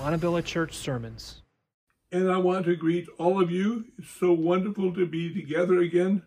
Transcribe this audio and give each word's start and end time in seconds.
Montebello 0.00 0.40
Church 0.40 0.78
Sermons. 0.78 1.42
And 2.10 2.32
I 2.32 2.38
want 2.38 2.64
to 2.64 2.74
greet 2.74 3.06
all 3.18 3.38
of 3.38 3.50
you. 3.50 3.84
It's 3.98 4.08
so 4.08 4.32
wonderful 4.32 4.94
to 4.94 5.04
be 5.04 5.34
together 5.34 5.80
again. 5.80 6.22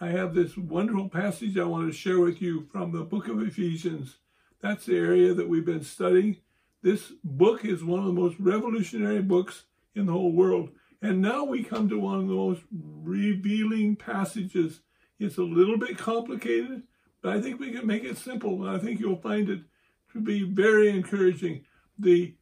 I 0.00 0.10
have 0.10 0.32
this 0.32 0.56
wonderful 0.56 1.08
passage 1.08 1.58
I 1.58 1.64
want 1.64 1.90
to 1.90 1.98
share 1.98 2.20
with 2.20 2.40
you 2.40 2.68
from 2.70 2.92
the 2.92 3.02
book 3.02 3.26
of 3.26 3.42
Ephesians. 3.42 4.18
That's 4.62 4.86
the 4.86 4.96
area 4.96 5.34
that 5.34 5.48
we've 5.48 5.64
been 5.64 5.82
studying. 5.82 6.36
This 6.82 7.10
book 7.24 7.64
is 7.64 7.82
one 7.82 7.98
of 7.98 8.06
the 8.06 8.12
most 8.12 8.36
revolutionary 8.38 9.22
books 9.22 9.64
in 9.96 10.06
the 10.06 10.12
whole 10.12 10.30
world. 10.30 10.70
And 11.02 11.20
now 11.20 11.42
we 11.42 11.64
come 11.64 11.88
to 11.88 11.98
one 11.98 12.20
of 12.20 12.28
the 12.28 12.34
most 12.34 12.62
revealing 12.70 13.96
passages. 13.96 14.82
It's 15.18 15.38
a 15.38 15.42
little 15.42 15.78
bit 15.78 15.98
complicated, 15.98 16.84
but 17.22 17.36
I 17.36 17.40
think 17.40 17.58
we 17.58 17.72
can 17.72 17.88
make 17.88 18.04
it 18.04 18.18
simple. 18.18 18.64
And 18.64 18.70
I 18.70 18.78
think 18.78 19.00
you'll 19.00 19.16
find 19.16 19.48
it 19.48 19.62
to 20.12 20.20
be 20.20 20.44
very 20.44 20.90
encouraging. 20.90 21.64
The 21.98 22.36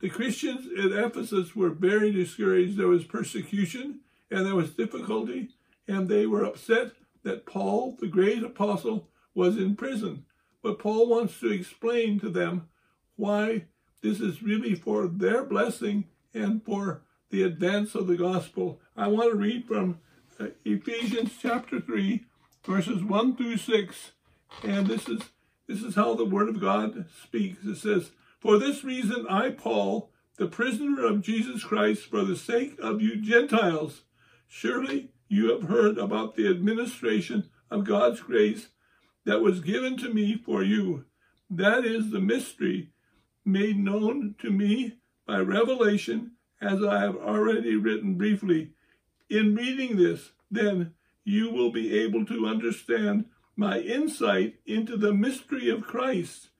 the 0.00 0.08
Christians 0.08 0.66
at 0.78 0.92
Ephesus 0.92 1.56
were 1.56 1.70
very 1.70 2.12
discouraged. 2.12 2.76
There 2.76 2.88
was 2.88 3.04
persecution 3.04 4.00
and 4.30 4.46
there 4.46 4.54
was 4.54 4.74
difficulty, 4.74 5.48
and 5.86 6.08
they 6.08 6.26
were 6.26 6.44
upset 6.44 6.92
that 7.22 7.46
Paul, 7.46 7.96
the 7.98 8.06
great 8.06 8.42
apostle, 8.42 9.08
was 9.34 9.56
in 9.56 9.74
prison. 9.74 10.24
But 10.62 10.78
Paul 10.78 11.08
wants 11.08 11.40
to 11.40 11.50
explain 11.50 12.20
to 12.20 12.28
them 12.28 12.68
why 13.16 13.64
this 14.02 14.20
is 14.20 14.42
really 14.42 14.74
for 14.74 15.06
their 15.06 15.44
blessing 15.44 16.04
and 16.34 16.62
for 16.64 17.02
the 17.30 17.42
advance 17.42 17.94
of 17.94 18.06
the 18.06 18.16
gospel. 18.16 18.80
I 18.96 19.08
want 19.08 19.30
to 19.30 19.36
read 19.36 19.66
from 19.66 19.98
uh, 20.38 20.48
Ephesians 20.64 21.32
chapter 21.40 21.80
3, 21.80 22.24
verses 22.64 23.02
1 23.02 23.36
through 23.36 23.56
6, 23.56 24.12
and 24.62 24.86
this 24.86 25.08
is 25.08 25.22
this 25.66 25.82
is 25.82 25.96
how 25.96 26.14
the 26.14 26.24
word 26.24 26.48
of 26.48 26.60
God 26.60 27.04
speaks. 27.22 27.62
It 27.66 27.76
says, 27.76 28.12
For 28.40 28.58
this 28.58 28.84
reason 28.84 29.26
I, 29.28 29.50
Paul, 29.50 30.12
the 30.36 30.46
prisoner 30.46 31.04
of 31.04 31.22
Jesus 31.22 31.64
Christ, 31.64 32.04
for 32.04 32.24
the 32.24 32.36
sake 32.36 32.78
of 32.80 33.02
you 33.02 33.16
Gentiles, 33.16 34.04
surely 34.46 35.10
you 35.28 35.50
have 35.52 35.64
heard 35.64 35.98
about 35.98 36.36
the 36.36 36.48
administration 36.48 37.50
of 37.70 37.84
God's 37.84 38.20
grace 38.20 38.68
that 39.24 39.40
was 39.40 39.60
given 39.60 39.96
to 39.98 40.12
me 40.12 40.36
for 40.36 40.62
you. 40.62 41.04
That 41.50 41.84
is 41.84 42.10
the 42.10 42.20
mystery 42.20 42.92
made 43.44 43.78
known 43.78 44.36
to 44.38 44.50
me 44.50 44.98
by 45.26 45.40
revelation, 45.40 46.32
as 46.60 46.82
I 46.82 47.00
have 47.00 47.16
already 47.16 47.76
written 47.76 48.14
briefly. 48.16 48.72
In 49.28 49.54
reading 49.54 49.96
this, 49.96 50.32
then, 50.50 50.94
you 51.24 51.50
will 51.50 51.70
be 51.70 51.98
able 51.98 52.24
to 52.26 52.46
understand 52.46 53.26
my 53.56 53.80
insight 53.80 54.54
into 54.64 54.96
the 54.96 55.12
mystery 55.12 55.68
of 55.68 55.82
Christ, 55.82 56.50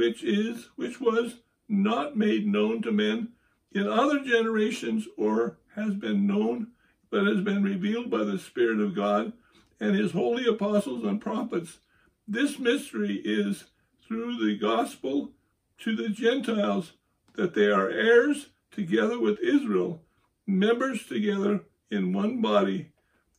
which 0.00 0.24
is, 0.24 0.70
which 0.76 0.98
was 0.98 1.34
not 1.68 2.16
made 2.16 2.46
known 2.46 2.80
to 2.80 2.90
men 2.90 3.28
in 3.72 3.86
other 3.86 4.24
generations 4.24 5.06
or 5.18 5.58
has 5.76 5.92
been 5.92 6.26
known, 6.26 6.68
but 7.10 7.26
has 7.26 7.42
been 7.42 7.62
revealed 7.62 8.10
by 8.10 8.24
the 8.24 8.38
Spirit 8.38 8.80
of 8.80 8.96
God 8.96 9.30
and 9.78 9.94
his 9.94 10.12
holy 10.12 10.46
apostles 10.46 11.04
and 11.04 11.20
prophets. 11.20 11.80
This 12.26 12.58
mystery 12.58 13.20
is 13.26 13.64
through 14.08 14.38
the 14.38 14.56
gospel 14.56 15.32
to 15.80 15.94
the 15.94 16.08
Gentiles 16.08 16.92
that 17.34 17.52
they 17.52 17.66
are 17.66 17.90
heirs 17.90 18.48
together 18.70 19.20
with 19.20 19.38
Israel, 19.40 20.00
members 20.46 21.04
together 21.04 21.64
in 21.90 22.14
one 22.14 22.40
body, 22.40 22.88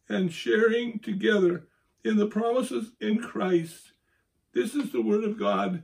and 0.07 0.31
sharing 0.31 0.99
together 0.99 1.63
in 2.05 2.17
the 2.17 2.27
promises 2.27 2.91
in 3.01 3.17
Christ. 3.17 3.93
This 4.53 4.75
is 4.75 4.91
the 4.91 5.01
word 5.01 5.23
of 5.23 5.39
God, 5.39 5.81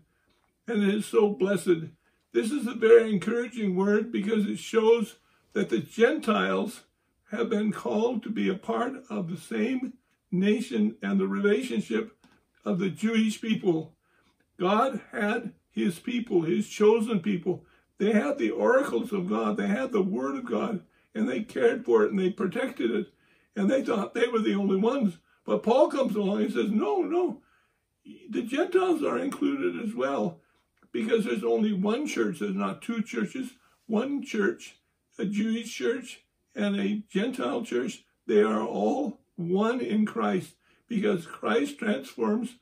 and 0.67 0.83
it 0.83 0.93
is 0.93 1.05
so 1.05 1.29
blessed. 1.29 1.89
This 2.33 2.51
is 2.51 2.67
a 2.67 2.73
very 2.73 3.09
encouraging 3.09 3.75
word 3.75 4.11
because 4.11 4.45
it 4.45 4.59
shows 4.59 5.15
that 5.53 5.69
the 5.69 5.79
Gentiles 5.79 6.81
have 7.31 7.49
been 7.49 7.71
called 7.71 8.21
to 8.23 8.29
be 8.29 8.49
a 8.49 8.55
part 8.55 8.93
of 9.09 9.29
the 9.29 9.37
same 9.37 9.93
nation 10.31 10.95
and 11.01 11.19
the 11.19 11.27
relationship 11.27 12.17
of 12.65 12.79
the 12.79 12.89
Jewish 12.89 13.41
people. 13.41 13.95
God 14.59 15.01
had 15.11 15.53
his 15.71 15.99
people, 15.99 16.41
his 16.41 16.67
chosen 16.67 17.21
people. 17.21 17.65
They 17.97 18.11
had 18.11 18.37
the 18.37 18.51
oracles 18.51 19.11
of 19.11 19.29
God, 19.29 19.57
they 19.57 19.67
had 19.67 19.91
the 19.91 20.01
word 20.01 20.35
of 20.35 20.45
God, 20.45 20.81
and 21.15 21.27
they 21.27 21.41
cared 21.41 21.85
for 21.85 22.03
it 22.03 22.11
and 22.11 22.19
they 22.19 22.29
protected 22.29 22.91
it. 22.91 23.07
And 23.55 23.71
they 23.71 23.83
thought 23.83 24.13
they 24.13 24.27
were 24.27 24.39
the 24.39 24.53
only 24.53 24.77
ones. 24.77 25.17
But 25.45 25.63
Paul 25.63 25.89
comes 25.89 26.15
along 26.15 26.43
and 26.43 26.53
says, 26.53 26.69
no, 26.69 27.01
no, 27.01 27.41
the 28.29 28.43
Gentiles 28.43 29.01
are 29.01 29.17
included 29.17 29.81
as 29.81 29.95
well 29.95 30.41
because 30.91 31.25
there's 31.25 31.43
only 31.43 31.73
one 31.73 32.07
church, 32.07 32.39
there's 32.39 32.55
not 32.55 32.81
two 32.81 33.01
churches, 33.01 33.51
one 33.85 34.23
church, 34.23 34.77
a 35.17 35.25
Jewish 35.25 35.73
church 35.73 36.23
and 36.55 36.79
a 36.79 37.03
Gentile 37.09 37.63
church. 37.63 38.03
They 38.25 38.41
are 38.41 38.61
all 38.61 39.21
one 39.35 39.79
in 39.79 40.05
Christ 40.05 40.55
because 40.87 41.25
Christ 41.25 41.79
transforms 41.79 42.55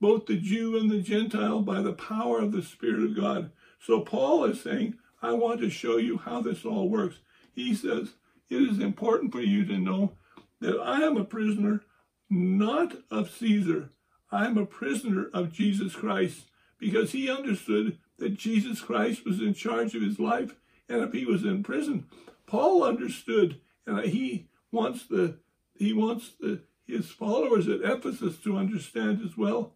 both 0.00 0.26
the 0.26 0.36
Jew 0.36 0.76
and 0.78 0.90
the 0.90 1.00
Gentile 1.00 1.60
by 1.62 1.82
the 1.82 1.92
power 1.92 2.38
of 2.38 2.52
the 2.52 2.62
Spirit 2.62 3.02
of 3.02 3.16
God. 3.16 3.50
So 3.80 4.00
Paul 4.00 4.44
is 4.44 4.62
saying, 4.62 4.94
I 5.22 5.32
want 5.32 5.60
to 5.60 5.70
show 5.70 5.96
you 5.96 6.18
how 6.18 6.40
this 6.40 6.64
all 6.64 6.88
works. 6.88 7.16
He 7.54 7.74
says, 7.74 8.14
it 8.48 8.62
is 8.62 8.78
important 8.78 9.32
for 9.32 9.40
you 9.40 9.64
to 9.66 9.78
know 9.78 10.12
that 10.60 10.80
I 10.80 11.00
am 11.00 11.16
a 11.16 11.24
prisoner 11.24 11.82
not 12.30 12.94
of 13.10 13.30
Caesar. 13.30 13.90
I 14.30 14.46
am 14.46 14.58
a 14.58 14.66
prisoner 14.66 15.28
of 15.32 15.52
Jesus 15.52 15.94
Christ 15.94 16.44
because 16.78 17.12
he 17.12 17.30
understood 17.30 17.98
that 18.18 18.36
Jesus 18.36 18.80
Christ 18.80 19.24
was 19.24 19.40
in 19.40 19.54
charge 19.54 19.94
of 19.94 20.02
his 20.02 20.18
life 20.18 20.54
and 20.88 21.02
if 21.02 21.12
he 21.12 21.24
was 21.24 21.44
in 21.44 21.62
prison. 21.62 22.06
Paul 22.46 22.82
understood 22.82 23.60
and 23.86 24.00
he 24.06 24.48
wants 24.72 25.06
the 25.06 25.38
he 25.76 25.92
wants 25.92 26.32
the 26.40 26.62
his 26.86 27.10
followers 27.10 27.68
at 27.68 27.82
Ephesus 27.82 28.38
to 28.38 28.56
understand 28.56 29.20
as 29.24 29.36
well 29.36 29.74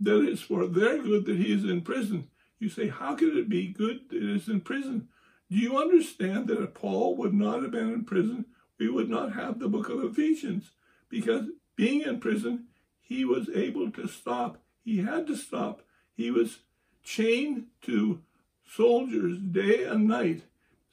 that 0.00 0.24
it's 0.24 0.42
for 0.42 0.66
their 0.66 0.98
good 1.02 1.26
that 1.26 1.36
he 1.36 1.52
is 1.52 1.64
in 1.64 1.82
prison. 1.82 2.28
You 2.58 2.68
say, 2.68 2.88
how 2.88 3.14
could 3.14 3.36
it 3.36 3.48
be 3.48 3.68
good 3.68 4.08
that 4.10 4.22
is 4.22 4.48
in 4.48 4.62
prison? 4.62 5.08
Do 5.50 5.56
you 5.56 5.78
understand 5.78 6.48
that 6.48 6.62
if 6.62 6.74
Paul 6.74 7.16
would 7.16 7.34
not 7.34 7.62
have 7.62 7.70
been 7.70 7.92
in 7.92 8.04
prison, 8.04 8.46
we 8.78 8.88
would 8.88 9.08
not 9.08 9.32
have 9.32 9.58
the 9.58 9.68
book 9.68 9.88
of 9.88 10.02
Ephesians? 10.02 10.70
Because 11.08 11.46
being 11.76 12.02
in 12.02 12.20
prison, 12.20 12.66
he 13.00 13.24
was 13.24 13.48
able 13.54 13.90
to 13.92 14.08
stop. 14.08 14.58
He 14.84 14.98
had 14.98 15.26
to 15.28 15.36
stop. 15.36 15.82
He 16.18 16.32
was 16.32 16.58
chained 17.04 17.66
to 17.82 18.20
soldiers 18.66 19.38
day 19.38 19.84
and 19.84 20.08
night. 20.08 20.42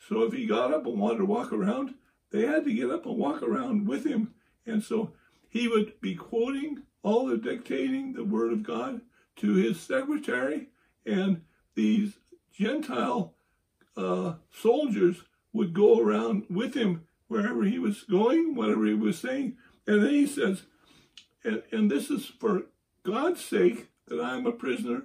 So 0.07 0.21
if 0.21 0.33
he 0.33 0.45
got 0.45 0.71
up 0.71 0.85
and 0.85 0.99
wanted 0.99 1.17
to 1.17 1.25
walk 1.25 1.51
around, 1.51 1.95
they 2.31 2.45
had 2.45 2.63
to 2.65 2.73
get 2.73 2.91
up 2.91 3.07
and 3.07 3.17
walk 3.17 3.41
around 3.41 3.87
with 3.87 4.05
him. 4.05 4.35
And 4.67 4.83
so 4.83 5.13
he 5.49 5.67
would 5.67 5.99
be 5.99 6.13
quoting 6.13 6.83
all 7.01 7.25
the 7.25 7.37
dictating 7.37 8.13
the 8.13 8.23
word 8.23 8.53
of 8.53 8.61
God 8.61 9.01
to 9.37 9.55
his 9.55 9.79
secretary, 9.79 10.67
and 11.07 11.41
these 11.73 12.13
Gentile 12.53 13.33
uh, 13.97 14.35
soldiers 14.51 15.23
would 15.53 15.73
go 15.73 15.99
around 15.99 16.43
with 16.51 16.75
him 16.75 17.07
wherever 17.27 17.63
he 17.63 17.79
was 17.79 18.03
going, 18.03 18.53
whatever 18.53 18.85
he 18.85 18.93
was 18.93 19.17
saying. 19.17 19.57
And 19.87 20.03
then 20.03 20.11
he 20.11 20.27
says, 20.27 20.63
and, 21.43 21.63
and 21.71 21.89
this 21.89 22.11
is 22.11 22.25
for 22.25 22.67
God's 23.03 23.43
sake 23.43 23.89
that 24.07 24.23
I'm 24.23 24.45
a 24.45 24.51
prisoner 24.51 25.03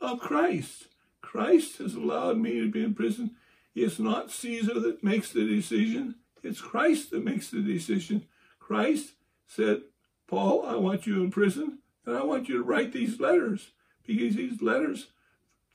of 0.00 0.20
Christ. 0.20 0.88
Christ 1.20 1.78
has 1.78 1.94
allowed 1.94 2.38
me 2.38 2.60
to 2.60 2.70
be 2.70 2.82
in 2.82 2.94
prison. 2.94 3.32
It's 3.74 3.98
not 3.98 4.30
Caesar 4.30 4.80
that 4.80 5.04
makes 5.04 5.30
the 5.30 5.46
decision. 5.46 6.16
It's 6.42 6.60
Christ 6.60 7.10
that 7.10 7.24
makes 7.24 7.50
the 7.50 7.60
decision. 7.60 8.26
Christ 8.58 9.12
said, 9.46 9.82
Paul, 10.26 10.64
I 10.66 10.76
want 10.76 11.06
you 11.06 11.22
in 11.22 11.30
prison, 11.30 11.78
and 12.06 12.16
I 12.16 12.24
want 12.24 12.48
you 12.48 12.58
to 12.58 12.64
write 12.64 12.92
these 12.92 13.20
letters 13.20 13.70
because 14.06 14.36
these 14.36 14.62
letters 14.62 15.08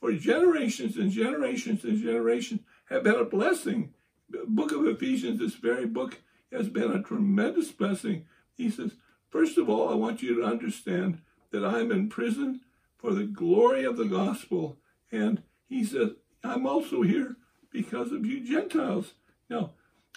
for 0.00 0.12
generations 0.12 0.96
and 0.96 1.10
generations 1.10 1.84
and 1.84 2.02
generations 2.02 2.60
have 2.90 3.04
been 3.04 3.14
a 3.14 3.24
blessing. 3.24 3.94
The 4.28 4.44
book 4.46 4.72
of 4.72 4.86
Ephesians, 4.86 5.38
this 5.38 5.54
very 5.54 5.86
book, 5.86 6.20
has 6.52 6.68
been 6.68 6.90
a 6.90 7.02
tremendous 7.02 7.70
blessing. 7.70 8.26
He 8.56 8.70
says, 8.70 8.92
First 9.28 9.58
of 9.58 9.68
all, 9.68 9.88
I 9.88 9.94
want 9.94 10.22
you 10.22 10.36
to 10.36 10.46
understand 10.46 11.20
that 11.50 11.64
I'm 11.64 11.90
in 11.90 12.08
prison 12.08 12.60
for 12.98 13.12
the 13.12 13.24
glory 13.24 13.84
of 13.84 13.96
the 13.96 14.04
gospel. 14.04 14.78
And 15.10 15.42
he 15.68 15.84
says, 15.84 16.10
I'm 16.42 16.66
also 16.66 17.02
here 17.02 17.36
because 17.70 18.12
of 18.12 18.24
you 18.24 18.46
Gentiles. 18.46 19.14
Now, 19.48 19.72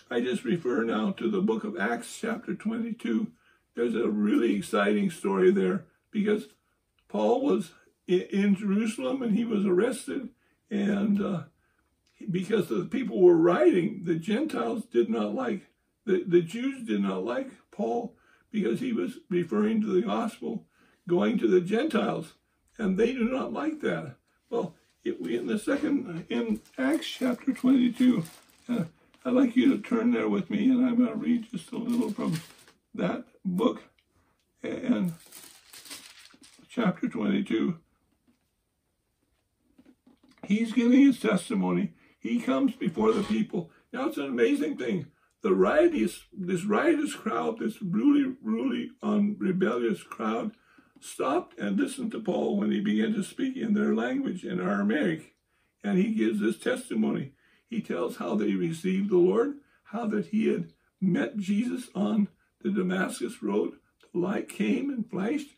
I 0.10 0.22
just 0.22 0.44
refer 0.44 0.84
now 0.84 1.12
to 1.12 1.30
the 1.30 1.42
book 1.42 1.64
of 1.64 1.78
Acts, 1.78 2.18
chapter 2.20 2.56
22, 2.56 3.28
there's 3.76 3.96
a 3.96 4.10
really 4.10 4.56
exciting 4.56 5.10
story 5.10 5.52
there 5.52 5.86
because 6.12 6.48
Paul 7.08 7.42
was 7.42 7.72
in 8.08 8.56
Jerusalem 8.56 9.22
and 9.22 9.38
he 9.38 9.46
was 9.46 9.66
arrested, 9.66 10.30
and 10.70 11.22
uh, 11.22 11.44
because 12.30 12.68
the 12.68 12.86
people 12.86 13.22
were 13.22 13.38
writing, 13.38 14.02
the 14.04 14.16
Gentiles 14.16 14.86
did 14.86 15.10
not 15.10 15.34
like, 15.34 15.68
the, 16.06 16.24
the 16.26 16.42
Jews 16.42 16.86
did 16.86 17.02
not 17.02 17.24
like 17.24 17.52
Paul 17.72 18.16
because 18.52 18.80
he 18.80 18.92
was 18.92 19.20
referring 19.30 19.82
to 19.82 19.88
the 19.88 20.02
gospel 20.02 20.66
going 21.08 21.38
to 21.38 21.48
the 21.48 21.62
Gentiles, 21.62 22.34
and 22.80 22.98
they 22.98 23.14
do 23.14 23.26
not 23.26 23.54
like 23.54 23.82
that. 23.82 24.16
Well, 24.50 24.74
in 25.04 25.48
the 25.48 25.60
second 25.60 26.26
in 26.30 26.62
Acts 26.78 27.08
chapter 27.08 27.54
22. 27.54 28.24
Uh, 28.68 28.84
I'd 29.26 29.34
like 29.34 29.56
you 29.56 29.76
to 29.76 29.82
turn 29.82 30.12
there 30.12 30.30
with 30.30 30.50
me, 30.50 30.70
and 30.70 30.86
I'm 30.86 30.96
going 30.96 31.10
to 31.10 31.16
read 31.16 31.52
just 31.52 31.72
a 31.72 31.78
little 31.78 32.12
from 32.12 32.42
that 32.96 33.26
book 33.44 33.84
and 34.64 35.14
chapter 36.70 37.10
22. 37.10 37.78
He's 40.46 40.72
giving 40.72 41.06
his 41.06 41.20
testimony. 41.20 41.94
He 42.20 42.40
comes 42.40 42.74
before 42.76 43.12
the 43.12 43.24
people. 43.24 43.72
Now 43.92 44.08
it's 44.08 44.18
an 44.18 44.26
amazing 44.26 44.78
thing. 44.78 45.08
The 45.42 45.54
riotous, 45.54 46.26
this 46.34 46.66
riotous 46.66 47.14
crowd, 47.14 47.60
this 47.60 47.82
really, 47.82 48.36
really 48.42 48.92
unrebellious 49.02 50.04
crowd, 50.04 50.52
stopped 51.04 51.58
and 51.60 51.78
listened 51.78 52.12
to 52.12 52.20
Paul 52.20 52.58
when 52.58 52.72
he 52.72 52.80
began 52.80 53.14
to 53.14 53.24
speak 53.24 53.56
in 53.58 53.74
their 53.74 53.96
language, 53.96 54.44
in 54.44 54.60
Aramaic. 54.60 55.34
And 55.84 55.98
he 55.98 56.14
gives 56.14 56.40
this 56.40 56.60
testimony. 56.60 57.32
He 57.70 57.82
tells 57.82 58.18
how 58.18 58.36
they 58.36 58.54
received 58.54 59.10
the 59.10 59.18
Lord, 59.18 59.56
how 59.86 60.06
that 60.08 60.28
he 60.28 60.48
had 60.48 60.74
met 61.00 61.38
Jesus 61.38 61.90
on 61.96 62.28
the 62.62 62.72
Damascus 62.72 63.42
road. 63.42 63.74
The 64.14 64.20
light 64.20 64.50
came 64.50 64.90
and 64.90 65.10
flashed. 65.10 65.50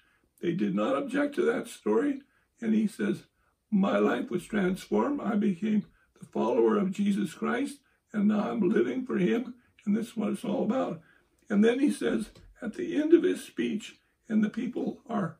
They 0.41 0.53
did 0.53 0.75
not 0.75 0.97
object 0.97 1.35
to 1.35 1.45
that 1.45 1.67
story. 1.67 2.21
And 2.59 2.73
he 2.73 2.87
says, 2.87 3.23
My 3.71 3.97
life 3.97 4.29
was 4.29 4.45
transformed. 4.45 5.21
I 5.21 5.35
became 5.35 5.85
the 6.19 6.25
follower 6.27 6.77
of 6.77 6.91
Jesus 6.91 7.33
Christ, 7.33 7.79
and 8.13 8.27
now 8.27 8.51
I'm 8.51 8.69
living 8.69 9.05
for 9.05 9.17
him. 9.17 9.55
And 9.85 9.95
this 9.95 10.07
is 10.07 10.17
what 10.17 10.33
it's 10.33 10.45
all 10.45 10.63
about. 10.63 11.01
And 11.49 11.65
then 11.65 11.79
he 11.79 11.91
says, 11.91 12.29
at 12.61 12.75
the 12.75 13.01
end 13.01 13.13
of 13.13 13.23
his 13.23 13.43
speech, 13.43 13.95
and 14.31 14.41
the 14.41 14.49
people 14.49 15.01
are 15.09 15.35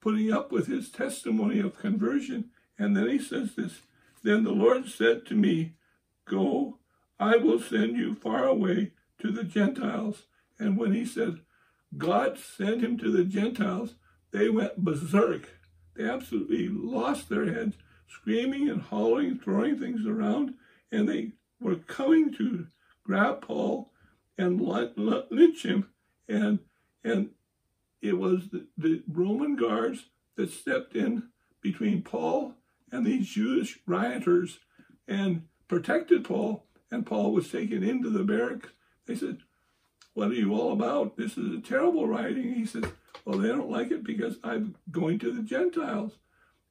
putting 0.00 0.30
up 0.30 0.52
with 0.52 0.66
his 0.66 0.90
testimony 0.90 1.60
of 1.60 1.78
conversion. 1.78 2.50
And 2.78 2.94
then 2.94 3.08
he 3.08 3.18
says 3.18 3.54
this 3.54 3.80
Then 4.22 4.44
the 4.44 4.52
Lord 4.52 4.86
said 4.86 5.24
to 5.26 5.34
me, 5.34 5.72
Go, 6.26 6.78
I 7.18 7.36
will 7.36 7.58
send 7.58 7.96
you 7.96 8.14
far 8.14 8.44
away 8.44 8.92
to 9.20 9.32
the 9.32 9.44
Gentiles. 9.44 10.24
And 10.58 10.76
when 10.76 10.92
he 10.92 11.06
said, 11.06 11.40
God 11.96 12.38
sent 12.38 12.82
him 12.82 12.98
to 12.98 13.10
the 13.10 13.24
Gentiles, 13.24 13.94
they 14.30 14.50
went 14.50 14.84
berserk. 14.84 15.48
They 15.96 16.04
absolutely 16.04 16.68
lost 16.68 17.30
their 17.30 17.46
heads, 17.46 17.76
screaming 18.06 18.68
and 18.68 18.82
hollering, 18.82 19.38
throwing 19.38 19.78
things 19.78 20.06
around, 20.06 20.54
and 20.92 21.08
they 21.08 21.32
were 21.60 21.76
coming 21.76 22.32
to 22.34 22.66
grab 23.04 23.40
Paul 23.40 23.90
and 24.36 24.60
lynch 24.60 25.64
him. 25.64 25.88
And 26.28 26.58
and 27.02 27.30
it 28.00 28.18
was 28.18 28.50
the, 28.50 28.66
the 28.76 29.02
Roman 29.08 29.56
guards 29.56 30.06
that 30.36 30.50
stepped 30.50 30.94
in 30.94 31.24
between 31.60 32.02
Paul 32.02 32.54
and 32.90 33.04
these 33.04 33.28
Jewish 33.28 33.78
rioters 33.86 34.60
and 35.06 35.42
protected 35.66 36.24
Paul. 36.24 36.64
And 36.90 37.04
Paul 37.04 37.32
was 37.32 37.50
taken 37.50 37.82
into 37.82 38.08
the 38.10 38.24
barracks. 38.24 38.70
They 39.06 39.14
said, 39.14 39.38
What 40.14 40.30
are 40.30 40.34
you 40.34 40.54
all 40.54 40.72
about? 40.72 41.16
This 41.16 41.36
is 41.36 41.52
a 41.52 41.60
terrible 41.60 42.06
rioting. 42.06 42.54
He 42.54 42.64
said, 42.64 42.90
Well, 43.24 43.38
they 43.38 43.48
don't 43.48 43.70
like 43.70 43.90
it 43.90 44.04
because 44.04 44.36
I'm 44.42 44.76
going 44.90 45.18
to 45.20 45.32
the 45.32 45.42
Gentiles. 45.42 46.12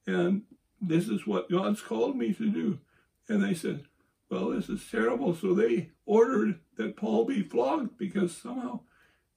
And 0.07 0.43
this 0.81 1.07
is 1.09 1.27
what 1.27 1.51
God's 1.51 1.81
called 1.81 2.15
me 2.15 2.33
to 2.33 2.49
do. 2.49 2.79
And 3.27 3.43
they 3.43 3.53
said, 3.53 3.83
Well, 4.29 4.49
this 4.49 4.69
is 4.69 4.89
terrible. 4.89 5.35
So 5.35 5.53
they 5.53 5.91
ordered 6.05 6.59
that 6.77 6.95
Paul 6.95 7.25
be 7.25 7.43
flogged 7.43 7.97
because 7.97 8.35
somehow 8.35 8.79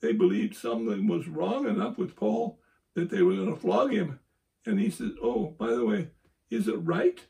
they 0.01 0.13
believed 0.13 0.57
something 0.57 1.07
was 1.07 1.29
wrong 1.29 1.69
enough 1.69 1.99
with 1.99 2.17
Paul 2.17 2.59
that 2.95 3.11
they 3.11 3.23
were 3.23 3.35
going 3.35 3.55
to 3.55 3.61
flog 3.61 3.93
him. 3.93 4.19
And 4.67 4.79
he 4.79 4.91
said, 4.91 5.13
Oh, 5.23 5.55
by 5.59 5.69
the 5.69 5.85
way, 5.85 6.09
is 6.51 6.69
it 6.69 6.77
right 6.77 7.21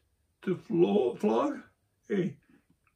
to 0.42 0.56
flog 0.56 1.60
a 2.10 2.36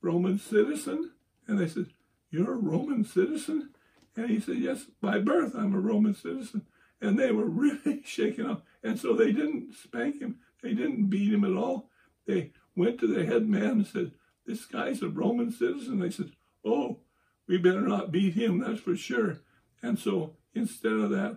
Roman 0.01 0.39
citizen? 0.39 1.13
And 1.47 1.59
they 1.59 1.69
said, 1.69 1.87
You're 2.31 2.53
a 2.53 2.57
Roman 2.59 3.05
citizen? 3.05 3.71
And 4.17 4.31
he 4.31 4.41
said, 4.41 4.59
Yes, 4.59 4.87
by 5.01 5.19
birth, 5.19 5.55
I'm 5.55 5.75
a 5.75 5.81
Roman 5.81 6.15
citizen. 6.15 6.67
And 7.01 7.19
they 7.19 7.33
were 7.33 7.45
really 7.49 8.03
shaken 8.05 8.47
up. 8.47 8.65
And 8.83 8.99
so 8.99 9.15
they 9.15 9.33
didn't 9.33 9.75
spank 9.75 10.21
him, 10.21 10.39
they 10.63 10.75
didn't 10.75 11.11
beat 11.11 11.33
him 11.33 11.45
at 11.45 11.57
all. 11.57 11.91
They 12.27 12.53
went 12.77 12.99
to 13.01 13.07
the 13.07 13.27
head 13.27 13.49
man 13.49 13.71
and 13.71 13.87
said, 13.87 14.13
This 14.47 14.65
guy's 14.65 15.03
a 15.03 15.09
Roman 15.09 15.51
citizen. 15.51 15.99
They 15.99 16.11
said, 16.11 16.33
Oh, 16.65 17.01
we 17.47 17.59
better 17.59 17.83
not 17.83 18.11
beat 18.11 18.35
him, 18.35 18.61
that's 18.61 18.81
for 18.81 18.97
sure. 18.97 19.41
And 19.85 19.99
so 19.99 20.37
instead 20.55 20.93
of 20.93 21.11
that, 21.11 21.37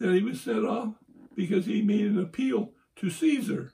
then 0.00 0.12
he 0.14 0.22
was 0.22 0.40
set 0.40 0.64
off 0.64 0.94
because 1.36 1.66
he 1.66 1.80
made 1.80 2.06
an 2.06 2.18
appeal 2.18 2.72
to 2.96 3.08
Caesar 3.08 3.72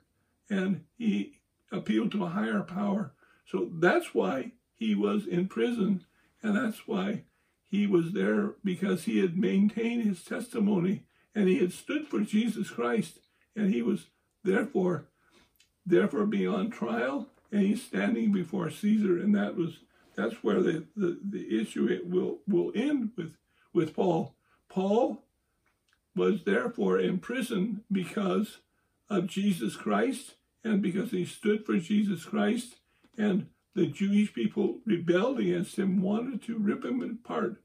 and 0.50 0.84
he 0.98 1.40
appealed 1.72 2.12
to 2.12 2.24
a 2.24 2.28
higher 2.28 2.60
power. 2.60 3.14
So 3.46 3.70
that's 3.72 4.14
why 4.14 4.52
he 4.74 4.94
was 4.94 5.26
in 5.26 5.48
prison 5.48 6.04
and 6.42 6.54
that's 6.54 6.86
why 6.86 7.22
he 7.70 7.86
was 7.86 8.12
there 8.12 8.56
because 8.62 9.04
he 9.04 9.20
had 9.20 9.38
maintained 9.38 10.04
his 10.04 10.22
testimony 10.22 11.04
and 11.34 11.48
he 11.48 11.58
had 11.58 11.72
stood 11.72 12.06
for 12.06 12.20
Jesus 12.20 12.68
Christ 12.68 13.20
and 13.56 13.72
he 13.72 13.80
was 13.80 14.08
therefore 14.42 15.06
therefore 15.86 16.26
being 16.26 16.48
on 16.48 16.70
trial 16.70 17.30
and 17.50 17.62
he's 17.62 17.82
standing 17.82 18.32
before 18.32 18.68
Caesar 18.68 19.18
and 19.18 19.34
that 19.34 19.56
was 19.56 19.78
that's 20.14 20.44
where 20.44 20.62
the, 20.62 20.84
the, 20.94 21.18
the 21.24 21.58
issue 21.58 21.86
it 21.86 22.06
will 22.06 22.40
will 22.46 22.70
end 22.74 23.10
with 23.16 23.34
with 23.74 23.94
Paul. 23.94 24.34
Paul 24.68 25.24
was 26.16 26.44
therefore 26.44 26.98
in 26.98 27.18
prison 27.18 27.82
because 27.90 28.58
of 29.10 29.26
Jesus 29.26 29.76
Christ 29.76 30.34
and 30.62 30.80
because 30.80 31.10
he 31.10 31.24
stood 31.24 31.66
for 31.66 31.76
Jesus 31.78 32.24
Christ 32.24 32.76
and 33.18 33.48
the 33.74 33.86
Jewish 33.86 34.32
people 34.32 34.78
rebelled 34.86 35.40
against 35.40 35.76
him, 35.76 36.00
wanted 36.00 36.42
to 36.44 36.56
rip 36.56 36.84
him 36.84 37.02
apart. 37.02 37.56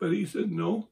But 0.00 0.12
he 0.12 0.24
said, 0.24 0.50
no, 0.50 0.88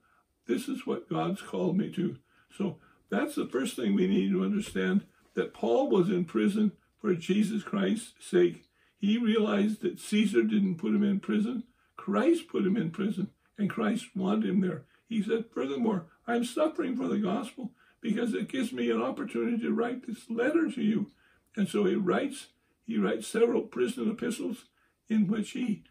this 0.47 0.69
is 0.69 0.87
what 0.87 1.09
God's 1.09 1.41
called 1.41 1.77
me 1.77 1.91
to. 1.93 2.19
So 2.57 2.77
that's 3.09 3.35
the 3.35 3.47
first 3.47 3.77
thing 3.77 3.95
we 3.95 4.07
need 4.07 4.31
to 4.33 4.45
understand 4.45 5.07
that 5.35 5.55
Paul 5.55 5.89
was 5.89 6.09
in 6.09 6.25
prison 6.27 6.73
for 7.01 7.15
Jesus 7.15 7.63
Christ's 7.63 8.13
sake. 8.21 8.65
He 8.99 9.19
realized 9.19 9.81
that 9.83 10.01
Caesar 10.01 10.43
didn't 10.43 10.77
put 10.77 10.95
him 10.95 11.03
in 11.03 11.21
prison. 11.21 11.65
Christ 11.97 12.49
put 12.49 12.67
him 12.67 12.77
in 12.77 12.91
prison 12.91 13.31
and 13.59 13.71
Christ 13.71 14.07
wanted 14.15 14.49
him 14.49 14.61
there. 14.61 14.83
He 15.09 15.23
said, 15.23 15.47
Furthermore, 15.53 16.07
I'm 16.27 16.45
suffering 16.45 16.97
for 16.97 17.09
the 17.09 17.19
gospel 17.19 17.71
because 18.01 18.35
it 18.35 18.49
gives 18.49 18.73
me 18.73 18.91
an 18.91 19.03
opportunity 19.03 19.59
to 19.63 19.73
write 19.73 20.07
this 20.07 20.29
letter 20.29 20.71
to 20.71 20.83
you. 20.83 21.11
And 21.57 21.69
so 21.69 21.85
he 21.85 21.95
writes, 21.95 22.49
he 22.87 22.99
writes 22.99 23.27
several 23.27 23.63
prison 23.63 24.11
epistles 24.11 24.67
in 25.09 25.27
which 25.27 25.51
he 25.53 25.85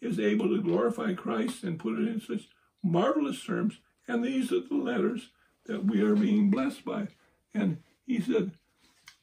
is 0.00 0.18
able 0.18 0.48
to 0.48 0.62
glorify 0.62 1.14
Christ 1.14 1.62
and 1.62 1.78
put 1.78 1.98
it 1.98 2.08
in 2.08 2.20
such 2.20 2.48
marvelous 2.82 3.44
terms. 3.44 3.78
And 4.08 4.24
these 4.24 4.52
are 4.52 4.60
the 4.60 4.74
letters 4.74 5.30
that 5.66 5.84
we 5.84 6.02
are 6.02 6.16
being 6.16 6.50
blessed 6.50 6.84
by. 6.84 7.08
And 7.54 7.78
he 8.06 8.20
said, 8.20 8.52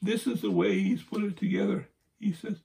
this 0.00 0.26
is 0.26 0.40
the 0.40 0.50
way 0.50 0.78
he's 0.80 1.02
put 1.02 1.22
it 1.22 1.36
together. 1.36 1.88
He 2.18 2.32
says, 2.32 2.58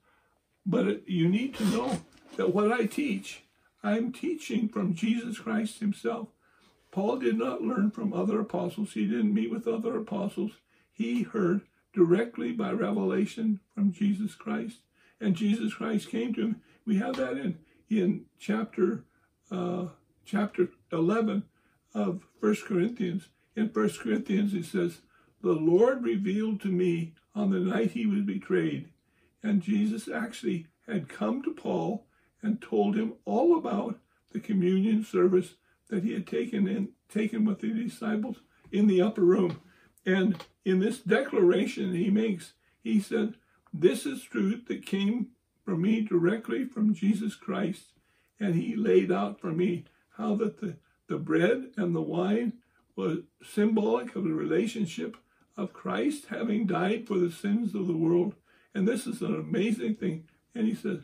but 0.64 0.86
it, 0.86 1.04
you 1.06 1.28
need 1.28 1.54
to 1.56 1.64
know 1.66 1.98
that 2.36 2.54
what 2.54 2.72
I 2.72 2.86
teach 2.86 3.42
I'm 3.82 4.12
teaching 4.12 4.68
from 4.68 4.94
Jesus 4.94 5.38
Christ 5.38 5.80
himself. 5.80 6.28
Paul 6.90 7.18
did 7.18 7.36
not 7.36 7.62
learn 7.62 7.90
from 7.90 8.12
other 8.12 8.40
apostles. 8.40 8.92
He 8.92 9.06
didn't 9.06 9.34
meet 9.34 9.50
with 9.50 9.68
other 9.68 9.96
apostles. 9.96 10.52
He 10.92 11.22
heard 11.22 11.62
directly 11.92 12.52
by 12.52 12.72
revelation 12.72 13.60
from 13.74 13.92
Jesus 13.92 14.34
Christ. 14.34 14.78
And 15.20 15.36
Jesus 15.36 15.74
Christ 15.74 16.10
came 16.10 16.34
to 16.34 16.42
him. 16.42 16.62
We 16.86 16.98
have 16.98 17.16
that 17.16 17.36
in, 17.36 17.58
in 17.90 18.26
chapter 18.38 19.04
uh, 19.50 19.86
chapter 20.24 20.68
11 20.92 21.44
of 21.94 22.26
First 22.40 22.64
Corinthians. 22.64 23.28
In 23.54 23.70
First 23.70 24.00
Corinthians, 24.00 24.52
it 24.52 24.64
says, 24.64 25.00
The 25.42 25.52
Lord 25.52 26.02
revealed 26.02 26.60
to 26.62 26.68
me 26.68 27.14
on 27.34 27.50
the 27.50 27.60
night 27.60 27.92
he 27.92 28.06
was 28.06 28.22
betrayed. 28.22 28.88
And 29.42 29.62
Jesus 29.62 30.08
actually 30.08 30.66
had 30.86 31.08
come 31.08 31.42
to 31.42 31.52
Paul 31.52 32.05
and 32.46 32.62
told 32.62 32.96
him 32.96 33.14
all 33.24 33.58
about 33.58 33.98
the 34.32 34.38
communion 34.38 35.04
service 35.04 35.54
that 35.90 36.04
he 36.04 36.12
had 36.12 36.26
taken 36.26 36.68
in 36.68 36.90
taken 37.08 37.44
with 37.44 37.58
the 37.60 37.72
disciples 37.72 38.36
in 38.70 38.86
the 38.86 39.02
upper 39.02 39.22
room. 39.22 39.60
And 40.04 40.44
in 40.64 40.78
this 40.78 41.00
declaration 41.00 41.92
he 41.92 42.08
makes, 42.08 42.52
he 42.82 43.00
said, 43.00 43.34
This 43.72 44.06
is 44.06 44.22
truth 44.22 44.66
that 44.68 44.86
came 44.86 45.28
from 45.64 45.82
me 45.82 46.02
directly 46.02 46.64
from 46.64 46.94
Jesus 46.94 47.34
Christ. 47.34 47.92
And 48.38 48.54
he 48.54 48.76
laid 48.76 49.10
out 49.10 49.40
for 49.40 49.50
me 49.50 49.84
how 50.16 50.36
that 50.36 50.60
the, 50.60 50.76
the 51.08 51.18
bread 51.18 51.72
and 51.76 51.94
the 51.94 52.02
wine 52.02 52.54
was 52.94 53.18
symbolic 53.42 54.14
of 54.14 54.24
the 54.24 54.34
relationship 54.34 55.16
of 55.56 55.72
Christ 55.72 56.26
having 56.30 56.66
died 56.66 57.08
for 57.08 57.18
the 57.18 57.30
sins 57.30 57.74
of 57.74 57.88
the 57.88 57.96
world. 57.96 58.34
And 58.74 58.86
this 58.86 59.06
is 59.06 59.20
an 59.20 59.34
amazing 59.34 59.96
thing. 59.96 60.28
And 60.54 60.66
he 60.66 60.74
says, 60.74 61.00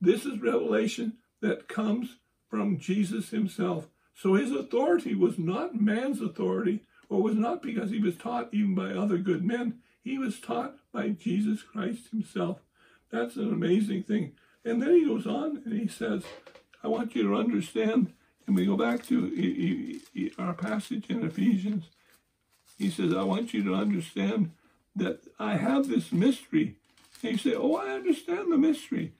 this 0.00 0.24
is 0.24 0.40
revelation 0.40 1.14
that 1.40 1.68
comes 1.68 2.16
from 2.48 2.78
Jesus 2.78 3.30
himself. 3.30 3.88
So 4.14 4.34
his 4.34 4.50
authority 4.50 5.14
was 5.14 5.38
not 5.38 5.80
man's 5.80 6.20
authority, 6.20 6.80
or 7.08 7.22
was 7.22 7.34
not 7.34 7.62
because 7.62 7.90
he 7.90 7.98
was 7.98 8.16
taught 8.16 8.48
even 8.52 8.74
by 8.74 8.90
other 8.90 9.18
good 9.18 9.44
men. 9.44 9.80
He 10.02 10.18
was 10.18 10.40
taught 10.40 10.76
by 10.92 11.10
Jesus 11.10 11.62
Christ 11.62 12.10
himself. 12.10 12.60
That's 13.10 13.36
an 13.36 13.52
amazing 13.52 14.04
thing. 14.04 14.32
And 14.64 14.80
then 14.80 14.92
he 14.92 15.04
goes 15.04 15.26
on 15.26 15.62
and 15.64 15.78
he 15.78 15.88
says, 15.88 16.24
I 16.82 16.88
want 16.88 17.14
you 17.14 17.24
to 17.24 17.36
understand, 17.36 18.12
and 18.46 18.56
we 18.56 18.66
go 18.66 18.76
back 18.76 19.04
to 19.06 20.00
our 20.38 20.54
passage 20.54 21.06
in 21.08 21.24
Ephesians. 21.24 21.84
He 22.78 22.90
says, 22.90 23.14
I 23.14 23.22
want 23.22 23.52
you 23.52 23.62
to 23.64 23.74
understand 23.74 24.52
that 24.96 25.20
I 25.38 25.56
have 25.56 25.88
this 25.88 26.12
mystery. 26.12 26.76
And 27.22 27.32
you 27.32 27.38
say, 27.38 27.54
Oh, 27.54 27.74
I 27.74 27.90
understand 27.90 28.50
the 28.50 28.58
mystery. 28.58 29.12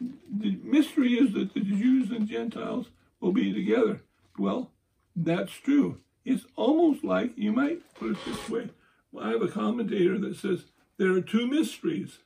The 0.00 0.58
mystery 0.62 1.14
is 1.14 1.32
that 1.34 1.54
the 1.54 1.60
Jews 1.60 2.10
and 2.10 2.28
Gentiles 2.28 2.86
will 3.20 3.32
be 3.32 3.52
together. 3.52 4.02
Well, 4.38 4.70
that's 5.16 5.52
true. 5.52 6.00
It's 6.24 6.44
almost 6.56 7.04
like, 7.04 7.36
you 7.36 7.52
might 7.52 7.94
put 7.94 8.12
it 8.12 8.24
this 8.24 8.48
way. 8.48 8.70
I 9.18 9.30
have 9.30 9.42
a 9.42 9.48
commentator 9.48 10.18
that 10.18 10.36
says 10.36 10.64
there 10.98 11.12
are 11.12 11.20
two 11.20 11.46
mysteries. 11.46 12.18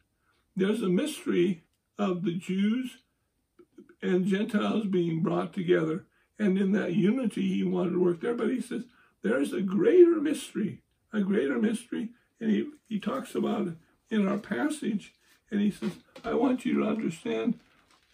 There's 0.57 0.83
a 0.83 0.89
mystery 0.89 1.63
of 1.99 2.25
the 2.25 2.35
Jews 2.35 2.99
and 4.03 4.27
Gentiles 4.27 4.87
being 4.87 5.23
brought 5.23 5.53
together. 5.53 6.05
And 6.39 6.59
in 6.59 6.73
that 6.73 6.95
unity, 6.95 7.55
he 7.55 7.65
wanted 7.65 7.93
to 7.93 8.03
work 8.03 8.21
there. 8.21 8.35
But 8.35 8.51
he 8.51 8.61
says 8.61 8.85
there's 9.23 9.53
a 9.53 9.63
greater 9.63 10.21
mystery, 10.21 10.83
a 11.13 11.21
greater 11.21 11.59
mystery. 11.59 12.11
And 12.41 12.51
he, 12.51 12.71
he 12.89 12.99
talks 12.99 13.35
about 13.35 13.69
it 13.69 13.75
in 14.11 14.27
our 14.27 14.39
passage. 14.39 15.15
And 15.53 15.61
he 15.61 15.71
says, 15.71 15.93
I 16.25 16.33
want 16.33 16.65
you 16.65 16.81
to 16.81 16.89
understand 16.89 17.61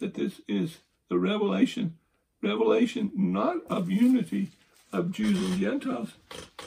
that 0.00 0.14
this 0.14 0.40
is 0.48 0.78
the 1.08 1.18
revelation, 1.18 1.96
revelation 2.42 3.12
not 3.14 3.64
of 3.70 3.90
unity 3.90 4.50
of 4.92 5.12
Jews 5.12 5.38
and 5.38 5.60
Gentiles, 5.60 6.14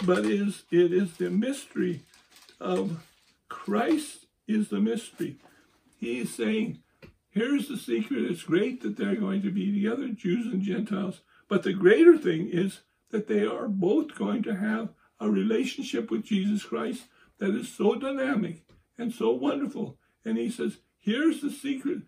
but 0.05 0.25
is 0.25 0.63
it 0.71 0.93
is 0.93 1.17
the 1.17 1.29
mystery 1.29 2.01
of 2.59 3.03
Christ 3.49 4.25
is 4.47 4.69
the 4.69 4.79
mystery. 4.79 5.35
He 5.99 6.19
is 6.19 6.33
saying, 6.33 6.79
here's 7.31 7.67
the 7.67 7.77
secret. 7.77 8.31
It's 8.31 8.43
great 8.43 8.81
that 8.81 8.95
they're 8.95 9.15
going 9.15 9.41
to 9.41 9.51
be 9.51 9.73
together, 9.73 10.07
Jews 10.07 10.47
and 10.47 10.61
Gentiles. 10.61 11.19
But 11.49 11.63
the 11.63 11.73
greater 11.73 12.17
thing 12.17 12.49
is 12.49 12.79
that 13.09 13.27
they 13.27 13.45
are 13.45 13.67
both 13.67 14.15
going 14.15 14.41
to 14.43 14.55
have 14.55 14.89
a 15.19 15.29
relationship 15.29 16.09
with 16.09 16.23
Jesus 16.23 16.63
Christ 16.63 17.03
that 17.39 17.53
is 17.53 17.69
so 17.69 17.95
dynamic 17.95 18.63
and 18.97 19.13
so 19.13 19.31
wonderful. 19.31 19.97
And 20.25 20.37
he 20.37 20.49
says, 20.49 20.77
here's 20.99 21.41
the 21.41 21.51
secret 21.51 22.03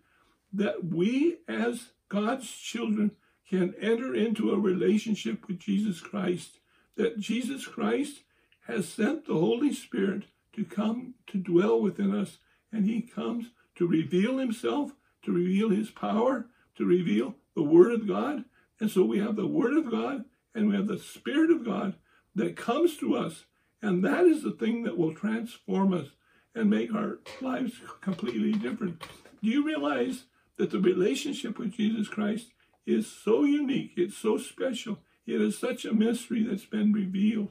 that 0.52 0.84
we 0.84 1.38
as 1.48 1.90
God's 2.08 2.50
children 2.50 3.12
can 3.48 3.74
enter 3.80 4.14
into 4.14 4.52
a 4.52 4.58
relationship 4.58 5.46
with 5.46 5.58
Jesus 5.58 6.00
Christ, 6.00 6.58
that 6.96 7.18
Jesus 7.18 7.66
Christ 7.66 8.20
has 8.66 8.88
sent 8.88 9.26
the 9.26 9.34
Holy 9.34 9.72
Spirit 9.72 10.24
to 10.54 10.64
come 10.64 11.14
to 11.26 11.38
dwell 11.38 11.80
within 11.80 12.14
us, 12.14 12.38
and 12.72 12.84
he 12.84 13.02
comes 13.02 13.46
to 13.74 13.86
reveal 13.86 14.38
himself, 14.38 14.92
to 15.24 15.32
reveal 15.32 15.70
his 15.70 15.90
power, 15.90 16.46
to 16.76 16.84
reveal 16.84 17.34
the 17.54 17.62
Word 17.62 17.92
of 17.92 18.06
God. 18.06 18.44
And 18.80 18.90
so 18.90 19.04
we 19.04 19.18
have 19.18 19.36
the 19.36 19.46
Word 19.46 19.76
of 19.76 19.90
God 19.90 20.24
and 20.54 20.68
we 20.68 20.76
have 20.76 20.86
the 20.86 20.98
Spirit 20.98 21.50
of 21.50 21.64
God 21.64 21.94
that 22.34 22.56
comes 22.56 22.96
to 22.98 23.16
us. 23.16 23.44
And 23.82 24.04
that 24.04 24.24
is 24.24 24.42
the 24.42 24.52
thing 24.52 24.84
that 24.84 24.96
will 24.96 25.14
transform 25.14 25.92
us 25.92 26.08
and 26.54 26.70
make 26.70 26.94
our 26.94 27.18
lives 27.40 27.80
completely 28.00 28.52
different. 28.52 29.00
Do 29.42 29.50
you 29.50 29.64
realize 29.64 30.24
that 30.56 30.70
the 30.70 30.80
relationship 30.80 31.58
with 31.58 31.72
Jesus 31.72 32.08
Christ 32.08 32.48
is 32.86 33.10
so 33.10 33.44
unique, 33.44 33.92
it's 33.96 34.16
so 34.16 34.38
special, 34.38 34.98
it 35.26 35.40
is 35.40 35.58
such 35.58 35.84
a 35.84 35.94
mystery 35.94 36.44
that's 36.44 36.66
been 36.66 36.92
revealed 36.92 37.48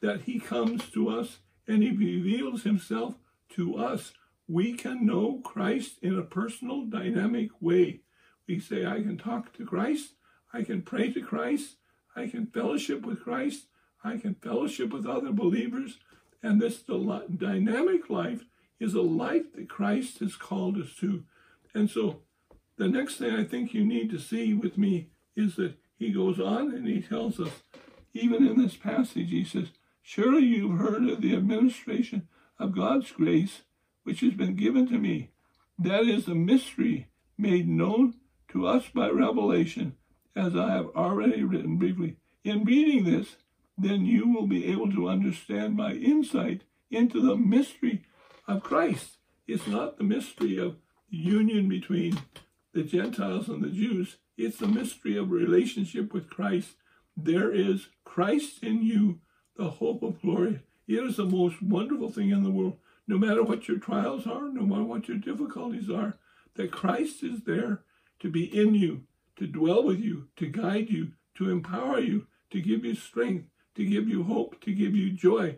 that 0.00 0.22
he 0.22 0.38
comes 0.38 0.88
to 0.90 1.08
us 1.08 1.38
and 1.66 1.82
he 1.82 1.90
reveals 1.90 2.62
himself 2.62 3.14
to 3.50 3.76
us. 3.76 4.12
We 4.46 4.74
can 4.74 5.04
know 5.04 5.40
Christ 5.44 5.98
in 6.00 6.18
a 6.18 6.22
personal, 6.22 6.84
dynamic 6.84 7.50
way. 7.60 8.00
We 8.46 8.60
say, 8.60 8.86
I 8.86 9.02
can 9.02 9.18
talk 9.18 9.52
to 9.54 9.66
Christ, 9.66 10.14
I 10.54 10.62
can 10.62 10.82
pray 10.82 11.12
to 11.12 11.20
Christ, 11.20 11.76
I 12.16 12.28
can 12.28 12.46
fellowship 12.46 13.04
with 13.04 13.22
Christ, 13.22 13.66
I 14.02 14.16
can 14.16 14.34
fellowship 14.34 14.90
with 14.90 15.06
other 15.06 15.32
believers, 15.32 15.98
and 16.42 16.60
this 16.60 16.82
dynamic 16.82 18.08
life 18.10 18.44
is 18.80 18.94
a 18.94 19.02
life 19.02 19.52
that 19.54 19.68
Christ 19.68 20.20
has 20.20 20.36
called 20.36 20.78
us 20.78 20.94
to. 21.00 21.24
And 21.74 21.90
so 21.90 22.20
the 22.76 22.88
next 22.88 23.16
thing 23.16 23.34
I 23.34 23.44
think 23.44 23.74
you 23.74 23.84
need 23.84 24.10
to 24.10 24.18
see 24.18 24.54
with 24.54 24.78
me 24.78 25.10
is 25.36 25.56
that 25.56 25.74
he 25.98 26.12
goes 26.12 26.38
on 26.38 26.72
and 26.74 26.86
he 26.86 27.02
tells 27.02 27.40
us, 27.40 27.50
even 28.14 28.46
in 28.46 28.56
this 28.60 28.76
passage, 28.76 29.30
he 29.30 29.44
says, 29.44 29.68
Surely 30.00 30.44
you've 30.44 30.78
heard 30.78 31.08
of 31.08 31.20
the 31.20 31.34
administration 31.34 32.28
of 32.58 32.74
God's 32.74 33.10
grace 33.10 33.62
which 34.04 34.20
has 34.20 34.32
been 34.32 34.56
given 34.56 34.88
to 34.88 34.98
me. 34.98 35.30
That 35.78 36.04
is 36.04 36.24
the 36.24 36.34
mystery 36.34 37.08
made 37.36 37.68
known 37.68 38.14
to 38.48 38.66
us 38.66 38.88
by 38.88 39.10
revelation, 39.10 39.96
as 40.34 40.56
I 40.56 40.72
have 40.72 40.88
already 40.96 41.42
written 41.42 41.76
briefly. 41.76 42.16
In 42.42 42.64
reading 42.64 43.04
this, 43.04 43.36
then 43.78 44.04
you 44.04 44.28
will 44.28 44.46
be 44.46 44.66
able 44.66 44.90
to 44.92 45.08
understand 45.08 45.76
my 45.76 45.92
insight 45.92 46.62
into 46.90 47.20
the 47.20 47.36
mystery 47.36 48.04
of 48.46 48.62
Christ. 48.62 49.18
It's 49.46 49.66
not 49.66 49.96
the 49.96 50.04
mystery 50.04 50.58
of 50.58 50.76
union 51.08 51.68
between 51.68 52.18
the 52.74 52.82
Gentiles 52.82 53.48
and 53.48 53.62
the 53.62 53.70
Jews. 53.70 54.16
It's 54.36 54.58
the 54.58 54.66
mystery 54.66 55.16
of 55.16 55.30
relationship 55.30 56.12
with 56.12 56.28
Christ. 56.28 56.70
There 57.16 57.52
is 57.52 57.88
Christ 58.04 58.62
in 58.62 58.82
you, 58.82 59.20
the 59.56 59.70
hope 59.70 60.02
of 60.02 60.20
glory. 60.20 60.60
It 60.86 61.04
is 61.04 61.16
the 61.16 61.24
most 61.24 61.62
wonderful 61.62 62.10
thing 62.10 62.30
in 62.30 62.42
the 62.42 62.50
world 62.50 62.78
no 63.08 63.16
matter 63.16 63.42
what 63.42 63.66
your 63.66 63.78
trials 63.78 64.26
are, 64.26 64.52
no 64.52 64.62
matter 64.62 64.84
what 64.84 65.08
your 65.08 65.16
difficulties 65.16 65.90
are, 65.90 66.18
that 66.54 66.70
Christ 66.70 67.24
is 67.24 67.40
there 67.44 67.80
to 68.20 68.30
be 68.30 68.44
in 68.44 68.74
you, 68.74 69.04
to 69.36 69.46
dwell 69.46 69.82
with 69.82 69.98
you, 69.98 70.28
to 70.36 70.46
guide 70.46 70.90
you, 70.90 71.12
to 71.36 71.50
empower 71.50 71.98
you, 71.98 72.26
to 72.50 72.60
give 72.60 72.84
you 72.84 72.94
strength, 72.94 73.46
to 73.78 73.86
give 73.86 74.08
you 74.08 74.24
hope, 74.24 74.60
to 74.60 74.74
give 74.74 74.96
you 74.96 75.12
joy. 75.12 75.54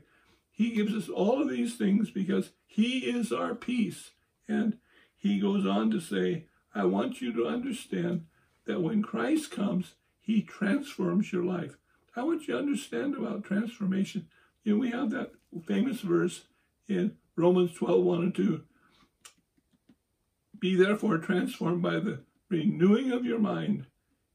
He 0.50 0.72
gives 0.72 0.94
us 0.94 1.08
all 1.08 1.40
of 1.40 1.48
these 1.48 1.76
things 1.76 2.10
because 2.10 2.50
He 2.66 2.98
is 2.98 3.32
our 3.32 3.54
peace. 3.54 4.10
And 4.46 4.76
He 5.16 5.40
goes 5.40 5.64
on 5.64 5.90
to 5.90 6.00
say, 6.00 6.44
I 6.74 6.84
want 6.84 7.22
you 7.22 7.32
to 7.32 7.46
understand 7.46 8.26
that 8.66 8.82
when 8.82 9.02
Christ 9.02 9.50
comes, 9.50 9.94
He 10.20 10.42
transforms 10.42 11.32
your 11.32 11.44
life. 11.44 11.78
I 12.14 12.22
want 12.22 12.46
you 12.46 12.52
to 12.52 12.60
understand 12.60 13.16
about 13.16 13.42
transformation. 13.42 14.28
You 14.64 14.74
know, 14.74 14.80
we 14.80 14.90
have 14.90 15.10
that 15.12 15.32
famous 15.66 16.02
verse 16.02 16.42
in 16.88 17.16
Romans 17.36 17.72
12, 17.72 18.04
1 18.04 18.18
and 18.18 18.34
2. 18.34 18.62
Be 20.58 20.76
therefore 20.76 21.16
transformed 21.16 21.80
by 21.80 22.00
the 22.00 22.20
renewing 22.50 23.12
of 23.12 23.24
your 23.24 23.38
mind, 23.38 23.86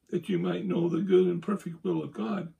that 0.09 0.27
you 0.27 0.39
might 0.39 0.65
know 0.65 0.89
the 0.89 1.01
good 1.01 1.27
and 1.27 1.43
perfect 1.43 1.83
will 1.83 2.01
of 2.01 2.13
God. 2.13 2.51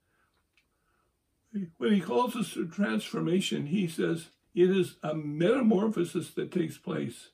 When 1.78 1.92
he 1.92 2.00
calls 2.00 2.36
us 2.36 2.52
to 2.54 2.66
transformation, 2.66 3.66
he 3.66 3.88
says 3.88 4.28
it 4.54 4.70
is 4.70 4.96
a 5.02 5.14
metamorphosis 5.14 6.30
that 6.34 6.52
takes 6.52 6.76
place. 6.78 7.30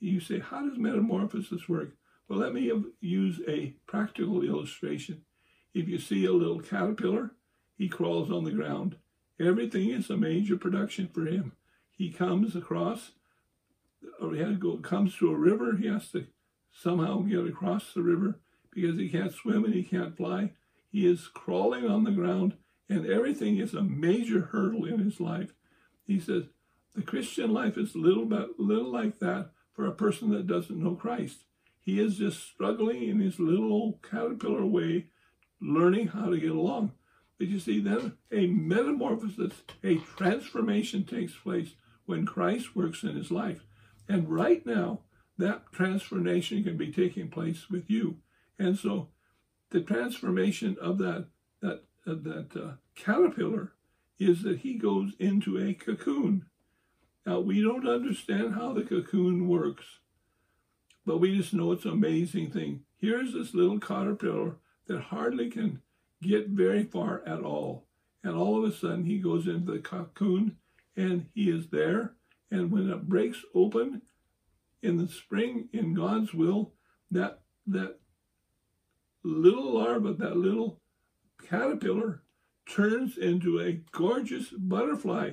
You 0.00 0.20
say, 0.20 0.40
how 0.40 0.68
does 0.68 0.78
metamorphosis 0.78 1.68
work? 1.68 1.90
Well, 2.28 2.38
let 2.38 2.52
me 2.52 2.70
use 3.00 3.40
a 3.46 3.74
practical 3.86 4.42
illustration. 4.42 5.22
If 5.74 5.88
you 5.88 5.98
see 5.98 6.24
a 6.24 6.32
little 6.32 6.60
caterpillar, 6.60 7.32
he 7.76 7.88
crawls 7.88 8.30
on 8.30 8.44
the 8.44 8.52
ground. 8.52 8.96
Everything 9.38 9.90
is 9.90 10.08
a 10.08 10.16
major 10.16 10.56
production 10.56 11.08
for 11.08 11.26
him 11.26 11.52
he 11.96 12.10
comes 12.10 12.54
across, 12.54 13.12
or 14.20 14.34
he 14.34 14.40
has 14.40 14.50
to 14.50 14.54
go, 14.56 14.76
comes 14.76 15.16
to 15.16 15.30
a 15.30 15.36
river, 15.36 15.76
he 15.76 15.88
has 15.88 16.10
to 16.12 16.26
somehow 16.70 17.22
get 17.22 17.46
across 17.46 17.94
the 17.94 18.02
river 18.02 18.38
because 18.70 18.98
he 18.98 19.08
can't 19.08 19.32
swim 19.32 19.64
and 19.64 19.74
he 19.74 19.82
can't 19.82 20.16
fly. 20.16 20.52
He 20.92 21.06
is 21.06 21.28
crawling 21.28 21.86
on 21.88 22.04
the 22.04 22.10
ground, 22.10 22.54
and 22.88 23.06
everything 23.06 23.58
is 23.58 23.74
a 23.74 23.82
major 23.82 24.42
hurdle 24.52 24.84
in 24.84 24.98
his 24.98 25.20
life. 25.20 25.52
He 26.06 26.20
says, 26.20 26.44
the 26.94 27.02
Christian 27.02 27.52
life 27.52 27.76
is 27.76 27.94
little 27.94 28.24
bit, 28.24 28.58
little 28.58 28.90
like 28.90 29.18
that 29.18 29.50
for 29.74 29.86
a 29.86 29.92
person 29.92 30.30
that 30.30 30.46
doesn't 30.46 30.82
know 30.82 30.94
Christ. 30.94 31.44
He 31.80 32.00
is 32.00 32.16
just 32.16 32.42
struggling 32.42 33.02
in 33.02 33.20
his 33.20 33.38
little 33.38 33.72
old 33.72 34.02
caterpillar 34.02 34.64
way, 34.64 35.06
learning 35.60 36.08
how 36.08 36.30
to 36.30 36.40
get 36.40 36.50
along. 36.50 36.92
But 37.38 37.48
you 37.48 37.60
see, 37.60 37.80
then 37.80 38.16
a 38.32 38.46
metamorphosis, 38.46 39.52
a 39.84 39.96
transformation 40.16 41.04
takes 41.04 41.34
place 41.34 41.74
when 42.06 42.24
Christ 42.24 42.74
works 42.74 43.02
in 43.02 43.14
his 43.14 43.30
life. 43.30 43.66
And 44.08 44.28
right 44.28 44.64
now, 44.64 45.00
that 45.38 45.70
transformation 45.72 46.64
can 46.64 46.76
be 46.78 46.90
taking 46.90 47.28
place 47.28 47.68
with 47.68 47.90
you. 47.90 48.16
And 48.58 48.78
so 48.78 49.10
the 49.70 49.82
transformation 49.82 50.76
of 50.80 50.98
that, 50.98 51.26
that, 51.60 51.82
that 52.06 52.56
uh, 52.56 52.72
caterpillar 52.94 53.72
is 54.18 54.42
that 54.42 54.60
he 54.60 54.74
goes 54.74 55.12
into 55.18 55.58
a 55.58 55.74
cocoon. 55.74 56.46
Now, 57.26 57.40
we 57.40 57.60
don't 57.60 57.88
understand 57.88 58.54
how 58.54 58.72
the 58.72 58.82
cocoon 58.82 59.48
works, 59.48 59.98
but 61.04 61.18
we 61.18 61.36
just 61.36 61.52
know 61.52 61.72
it's 61.72 61.84
an 61.84 61.90
amazing 61.90 62.50
thing. 62.50 62.84
Here's 62.96 63.34
this 63.34 63.52
little 63.52 63.80
caterpillar 63.80 64.56
that 64.86 65.00
hardly 65.02 65.50
can 65.50 65.82
get 66.22 66.48
very 66.48 66.84
far 66.84 67.22
at 67.26 67.40
all. 67.40 67.86
And 68.22 68.34
all 68.34 68.56
of 68.56 68.70
a 68.70 68.74
sudden, 68.74 69.04
he 69.04 69.18
goes 69.18 69.46
into 69.46 69.72
the 69.72 69.78
cocoon 69.78 70.56
and 70.96 71.26
he 71.34 71.50
is 71.50 71.68
there 71.68 72.14
And 72.50 72.70
when 72.70 72.90
it 72.90 73.08
breaks 73.08 73.44
open 73.54 74.02
in 74.82 74.98
the 74.98 75.08
spring, 75.08 75.68
in 75.72 75.94
God's 75.94 76.32
will, 76.32 76.72
that 77.10 77.40
that 77.66 77.98
little 79.24 79.74
larva, 79.74 80.12
that 80.14 80.36
little 80.36 80.80
caterpillar, 81.42 82.22
turns 82.68 83.16
into 83.16 83.60
a 83.60 83.80
gorgeous 83.92 84.50
butterfly. 84.50 85.32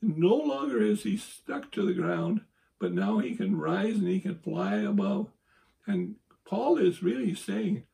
No 0.00 0.34
longer 0.34 0.82
is 0.82 1.04
he 1.04 1.16
stuck 1.16 1.70
to 1.72 1.86
the 1.86 1.94
ground, 1.94 2.42
but 2.80 2.92
now 2.92 3.18
he 3.18 3.36
can 3.36 3.56
rise 3.56 3.96
and 3.96 4.08
he 4.08 4.20
can 4.20 4.38
fly 4.38 4.76
above. 4.76 5.28
And 5.86 6.16
Paul 6.44 6.78
is 6.78 7.02
really 7.02 7.34
saying 7.34 7.84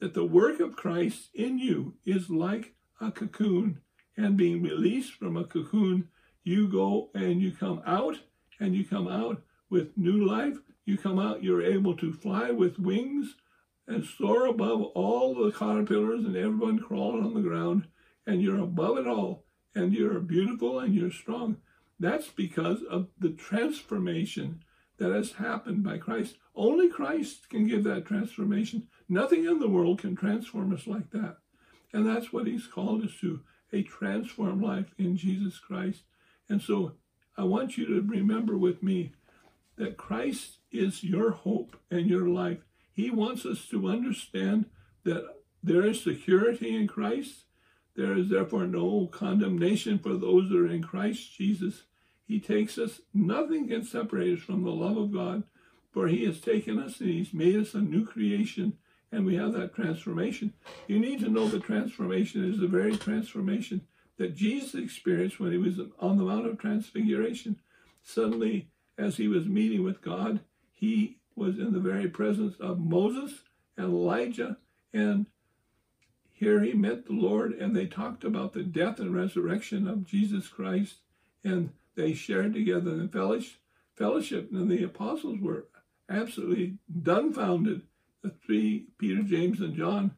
that 0.00 0.14
the 0.14 0.24
work 0.24 0.60
of 0.60 0.76
Christ 0.76 1.28
in 1.34 1.58
you 1.58 1.94
is 2.06 2.30
like 2.30 2.74
a 3.00 3.10
cocoon, 3.10 3.80
and 4.16 4.36
being 4.36 4.62
released 4.62 5.12
from 5.12 5.36
a 5.36 5.44
cocoon, 5.44 6.08
you 6.42 6.68
go 6.68 7.10
and 7.14 7.40
you 7.40 7.52
come 7.52 7.82
out, 7.86 8.16
and 8.58 8.74
you 8.74 8.84
come 8.84 9.06
out 9.06 9.42
with 9.70 9.96
new 9.96 10.26
life. 10.26 10.56
You 10.84 10.96
come 10.96 11.18
out, 11.18 11.44
you're 11.44 11.62
able 11.62 11.96
to 11.98 12.12
fly 12.12 12.50
with 12.50 12.78
wings 12.78 13.34
and 13.88 14.04
soar 14.04 14.46
above 14.46 14.82
all 14.94 15.34
the 15.34 15.50
caterpillars 15.50 16.24
and 16.24 16.36
everyone 16.36 16.78
crawling 16.78 17.24
on 17.24 17.34
the 17.34 17.40
ground, 17.40 17.88
and 18.26 18.42
you're 18.42 18.60
above 18.60 18.98
it 18.98 19.06
all, 19.06 19.44
and 19.74 19.92
you're 19.92 20.20
beautiful 20.20 20.78
and 20.78 20.94
you're 20.94 21.10
strong. 21.10 21.56
That's 21.98 22.28
because 22.28 22.82
of 22.88 23.08
the 23.18 23.30
transformation 23.30 24.62
that 24.98 25.10
has 25.10 25.32
happened 25.32 25.82
by 25.82 25.98
Christ. 25.98 26.36
Only 26.54 26.88
Christ 26.88 27.48
can 27.48 27.66
give 27.66 27.84
that 27.84 28.04
transformation. 28.04 28.88
Nothing 29.08 29.46
in 29.46 29.58
the 29.58 29.68
world 29.68 30.00
can 30.00 30.14
transform 30.14 30.72
us 30.74 30.86
like 30.86 31.10
that. 31.10 31.38
And 31.92 32.06
that's 32.06 32.32
what 32.32 32.46
he's 32.46 32.66
called 32.66 33.04
us 33.04 33.12
to 33.20 33.40
a 33.72 33.82
transformed 33.82 34.62
life 34.62 34.92
in 34.98 35.16
Jesus 35.16 35.58
Christ. 35.58 36.02
And 36.48 36.60
so 36.60 36.92
I 37.36 37.44
want 37.44 37.78
you 37.78 37.86
to 37.86 38.06
remember 38.06 38.56
with 38.58 38.82
me 38.82 39.12
that 39.76 39.96
Christ 39.96 40.58
is 40.70 41.02
your 41.02 41.30
hope 41.30 41.76
and 41.90 42.08
your 42.08 42.28
life. 42.28 42.58
He 42.98 43.10
wants 43.12 43.46
us 43.46 43.64
to 43.66 43.88
understand 43.88 44.64
that 45.04 45.24
there 45.62 45.86
is 45.86 46.02
security 46.02 46.74
in 46.74 46.88
Christ. 46.88 47.44
There 47.94 48.18
is 48.18 48.28
therefore 48.28 48.66
no 48.66 49.06
condemnation 49.06 50.00
for 50.00 50.14
those 50.14 50.48
that 50.48 50.58
are 50.58 50.66
in 50.66 50.82
Christ 50.82 51.32
Jesus. 51.32 51.84
He 52.26 52.40
takes 52.40 52.76
us, 52.76 53.02
nothing 53.14 53.68
can 53.68 53.84
separate 53.84 54.38
us 54.38 54.44
from 54.44 54.64
the 54.64 54.72
love 54.72 54.96
of 54.96 55.12
God, 55.12 55.44
for 55.92 56.08
He 56.08 56.24
has 56.24 56.40
taken 56.40 56.80
us 56.80 56.98
and 56.98 57.10
He's 57.10 57.32
made 57.32 57.54
us 57.54 57.72
a 57.72 57.78
new 57.78 58.04
creation, 58.04 58.76
and 59.12 59.24
we 59.24 59.36
have 59.36 59.52
that 59.52 59.76
transformation. 59.76 60.52
You 60.88 60.98
need 60.98 61.20
to 61.20 61.28
know 61.28 61.46
the 61.46 61.60
transformation 61.60 62.52
is 62.52 62.58
the 62.58 62.66
very 62.66 62.96
transformation 62.96 63.82
that 64.16 64.34
Jesus 64.34 64.74
experienced 64.74 65.38
when 65.38 65.52
He 65.52 65.58
was 65.58 65.78
on 66.00 66.18
the 66.18 66.24
Mount 66.24 66.48
of 66.48 66.58
Transfiguration. 66.58 67.60
Suddenly, 68.02 68.70
as 68.98 69.18
He 69.18 69.28
was 69.28 69.46
meeting 69.46 69.84
with 69.84 70.02
God, 70.02 70.40
He 70.72 71.17
was 71.38 71.58
in 71.58 71.72
the 71.72 71.80
very 71.80 72.08
presence 72.08 72.56
of 72.60 72.78
Moses 72.78 73.42
and 73.76 73.86
Elijah. 73.86 74.58
And 74.92 75.26
here 76.32 76.62
he 76.62 76.72
met 76.72 77.06
the 77.06 77.12
Lord, 77.12 77.52
and 77.52 77.74
they 77.74 77.86
talked 77.86 78.24
about 78.24 78.52
the 78.52 78.62
death 78.62 78.98
and 78.98 79.14
resurrection 79.14 79.88
of 79.88 80.04
Jesus 80.04 80.48
Christ. 80.48 80.96
And 81.44 81.70
they 81.94 82.12
shared 82.12 82.54
together 82.54 82.92
in 82.92 83.08
fellowship. 83.08 84.50
And 84.52 84.70
the 84.70 84.84
apostles 84.84 85.38
were 85.40 85.66
absolutely 86.08 86.78
dumbfounded, 87.02 87.82
the 88.22 88.30
three, 88.44 88.86
Peter, 88.98 89.22
James, 89.22 89.60
and 89.60 89.76
John, 89.76 90.12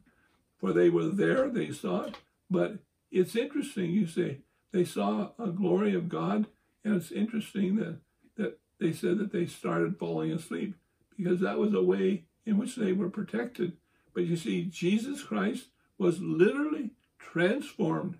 for 0.57 0.73
they 0.73 0.89
were 0.89 1.07
there, 1.07 1.49
they 1.49 1.71
saw 1.71 2.03
it. 2.03 2.17
But 2.49 2.79
it's 3.11 3.35
interesting, 3.35 3.91
you 3.91 4.07
say, 4.07 4.39
they 4.71 4.85
saw 4.85 5.31
a 5.37 5.47
glory 5.47 5.93
of 5.93 6.07
God, 6.07 6.45
and 6.83 6.95
it's 6.95 7.11
interesting 7.11 7.75
that, 7.77 7.97
that 8.37 8.59
they 8.79 8.93
said 8.93 9.17
that 9.17 9.31
they 9.31 9.45
started 9.45 9.99
falling 9.99 10.31
asleep 10.31 10.75
because 11.15 11.39
that 11.41 11.59
was 11.59 11.73
a 11.73 11.81
way 11.81 12.25
in 12.45 12.57
which 12.57 12.75
they 12.75 12.93
were 12.93 13.09
protected. 13.09 13.77
But 14.13 14.25
you 14.25 14.35
see, 14.35 14.63
Jesus 14.63 15.23
Christ 15.23 15.67
was 15.97 16.19
literally 16.19 16.91
transformed. 17.19 18.17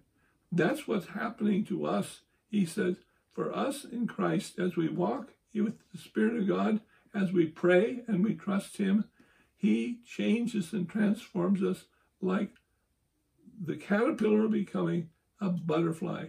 That's 0.51 0.88
what's 0.88 1.08
happening 1.08 1.65
to 1.65 1.86
us. 1.86 2.21
He 2.49 2.65
says, 2.65 2.97
for 3.34 3.56
us 3.56 3.86
in 3.86 4.08
Christ, 4.08 4.60
as 4.60 4.75
we 4.75 4.89
walk 4.89 5.30
with 5.54 5.75
the 5.91 5.97
Spirit 5.97 6.38
of 6.38 6.47
God, 6.47 6.82
as 7.13 7.32
we 7.32 7.45
pray 7.45 8.04
and 8.08 8.23
we 8.23 8.36
trust 8.36 8.77
Him, 8.77 9.06
He 9.58 9.99
changes 10.06 10.73
and 10.73 10.88
transforms 10.88 11.63
us 11.63 11.86
like 12.21 12.51
the 13.63 13.75
caterpillar 13.75 14.47
becoming 14.47 15.10
a 15.39 15.49
butterfly. 15.49 16.27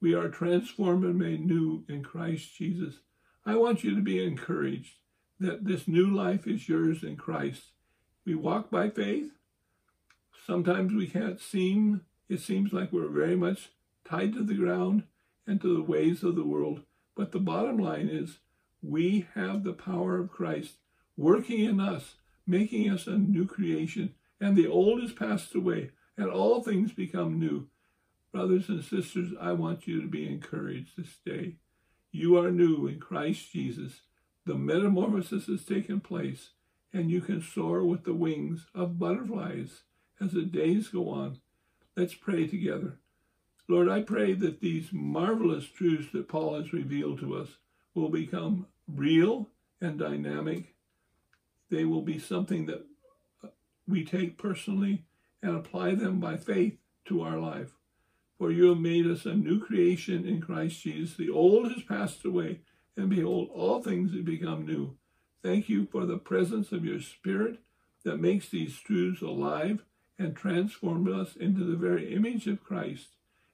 We 0.00 0.14
are 0.14 0.28
transformed 0.28 1.04
and 1.04 1.18
made 1.18 1.44
new 1.44 1.84
in 1.88 2.02
Christ 2.02 2.54
Jesus. 2.54 3.00
I 3.44 3.56
want 3.56 3.82
you 3.82 3.94
to 3.94 4.02
be 4.02 4.24
encouraged 4.24 4.94
that 5.40 5.64
this 5.64 5.86
new 5.86 6.06
life 6.06 6.46
is 6.46 6.68
yours 6.68 7.02
in 7.02 7.16
Christ. 7.16 7.72
We 8.24 8.34
walk 8.34 8.70
by 8.70 8.90
faith. 8.90 9.30
Sometimes 10.46 10.92
we 10.92 11.06
can't 11.06 11.40
seem, 11.40 12.02
it 12.28 12.40
seems 12.40 12.72
like 12.72 12.92
we're 12.92 13.08
very 13.08 13.36
much 13.36 13.70
tied 14.04 14.32
to 14.34 14.42
the 14.42 14.54
ground 14.54 15.04
and 15.46 15.60
to 15.60 15.76
the 15.76 15.82
ways 15.82 16.22
of 16.22 16.36
the 16.36 16.44
world. 16.44 16.82
But 17.16 17.32
the 17.32 17.38
bottom 17.38 17.78
line 17.78 18.08
is 18.08 18.38
we 18.82 19.26
have 19.34 19.64
the 19.64 19.72
power 19.72 20.18
of 20.18 20.30
Christ 20.30 20.76
working 21.16 21.64
in 21.64 21.80
us, 21.80 22.14
making 22.46 22.90
us 22.90 23.06
a 23.06 23.18
new 23.18 23.46
creation. 23.46 24.14
And 24.40 24.56
the 24.56 24.68
old 24.68 25.02
is 25.02 25.12
passed 25.12 25.54
away, 25.54 25.90
and 26.16 26.30
all 26.30 26.62
things 26.62 26.92
become 26.92 27.40
new. 27.40 27.68
Brothers 28.32 28.68
and 28.68 28.84
sisters, 28.84 29.32
I 29.40 29.52
want 29.52 29.86
you 29.86 30.00
to 30.00 30.08
be 30.08 30.28
encouraged 30.28 30.96
this 30.96 31.16
day. 31.24 31.56
You 32.12 32.38
are 32.38 32.50
new 32.50 32.86
in 32.86 33.00
Christ 33.00 33.52
Jesus. 33.52 34.00
The 34.48 34.54
metamorphosis 34.54 35.44
has 35.48 35.66
taken 35.66 36.00
place, 36.00 36.52
and 36.90 37.10
you 37.10 37.20
can 37.20 37.42
soar 37.42 37.84
with 37.84 38.04
the 38.04 38.14
wings 38.14 38.64
of 38.74 38.98
butterflies 38.98 39.82
as 40.22 40.32
the 40.32 40.40
days 40.40 40.88
go 40.88 41.10
on. 41.10 41.40
Let's 41.94 42.14
pray 42.14 42.46
together. 42.46 42.96
Lord, 43.68 43.90
I 43.90 44.00
pray 44.00 44.32
that 44.32 44.62
these 44.62 44.88
marvelous 44.90 45.66
truths 45.66 46.08
that 46.14 46.28
Paul 46.28 46.58
has 46.58 46.72
revealed 46.72 47.18
to 47.20 47.36
us 47.36 47.58
will 47.94 48.08
become 48.08 48.68
real 48.90 49.50
and 49.82 49.98
dynamic. 49.98 50.74
They 51.68 51.84
will 51.84 52.00
be 52.00 52.18
something 52.18 52.64
that 52.64 52.86
we 53.86 54.02
take 54.02 54.38
personally 54.38 55.04
and 55.42 55.56
apply 55.56 55.94
them 55.94 56.20
by 56.20 56.38
faith 56.38 56.78
to 57.04 57.20
our 57.20 57.36
life. 57.36 57.72
For 58.38 58.50
you 58.50 58.70
have 58.70 58.78
made 58.78 59.06
us 59.06 59.26
a 59.26 59.34
new 59.34 59.60
creation 59.60 60.26
in 60.26 60.40
Christ 60.40 60.80
Jesus. 60.80 61.18
The 61.18 61.28
old 61.28 61.70
has 61.70 61.82
passed 61.82 62.24
away, 62.24 62.60
and 62.98 63.08
behold, 63.08 63.48
all 63.54 63.80
things 63.80 64.12
have 64.12 64.24
become 64.24 64.66
new. 64.66 64.96
Thank 65.40 65.68
you 65.68 65.86
for 65.86 66.04
the 66.04 66.18
presence 66.18 66.72
of 66.72 66.84
your 66.84 67.00
Spirit 67.00 67.60
that 68.04 68.20
makes 68.20 68.48
these 68.48 68.76
truths 68.80 69.22
alive 69.22 69.84
and 70.18 70.34
transform 70.34 71.06
us 71.08 71.36
into 71.36 71.62
the 71.62 71.76
very 71.76 72.12
image 72.12 72.48
of 72.48 72.64
Christ. 72.64 73.10